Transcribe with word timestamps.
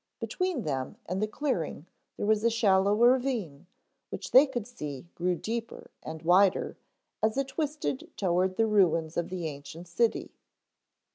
Between 0.19 0.63
them 0.63 0.95
and 1.05 1.21
the 1.21 1.27
clearing 1.27 1.85
there 2.17 2.25
was 2.25 2.43
a 2.43 2.49
shallow 2.49 2.95
ravine 2.95 3.67
which 4.09 4.31
they 4.31 4.47
could 4.47 4.65
see 4.65 5.05
grew 5.13 5.35
deeper 5.35 5.91
and 6.01 6.23
wider 6.23 6.75
as 7.21 7.37
it 7.37 7.49
twisted 7.49 8.09
toward 8.17 8.55
the 8.55 8.65
ruins 8.65 9.15
of 9.15 9.29
the 9.29 9.45
ancient 9.45 9.87
city. 9.87 10.31